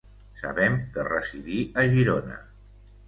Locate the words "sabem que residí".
0.37-1.59